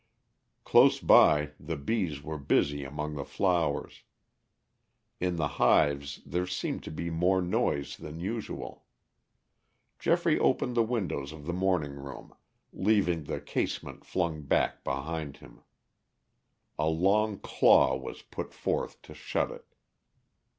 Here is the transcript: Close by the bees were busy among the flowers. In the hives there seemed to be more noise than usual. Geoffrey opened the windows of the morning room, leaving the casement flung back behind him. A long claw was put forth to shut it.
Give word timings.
Close 0.63 0.99
by 0.99 1.51
the 1.59 1.75
bees 1.77 2.23
were 2.23 2.39
busy 2.39 2.83
among 2.83 3.13
the 3.13 3.23
flowers. 3.23 4.01
In 5.19 5.35
the 5.35 5.47
hives 5.61 6.21
there 6.25 6.47
seemed 6.47 6.81
to 6.85 6.91
be 6.91 7.11
more 7.11 7.39
noise 7.39 7.97
than 7.97 8.19
usual. 8.19 8.85
Geoffrey 9.99 10.39
opened 10.39 10.73
the 10.75 10.81
windows 10.81 11.31
of 11.31 11.45
the 11.45 11.53
morning 11.53 11.93
room, 11.93 12.33
leaving 12.73 13.25
the 13.25 13.39
casement 13.39 14.03
flung 14.03 14.41
back 14.41 14.83
behind 14.83 15.37
him. 15.37 15.61
A 16.79 16.87
long 16.87 17.37
claw 17.37 17.95
was 17.95 18.23
put 18.23 18.55
forth 18.55 19.03
to 19.03 19.13
shut 19.13 19.51
it. 19.51 19.65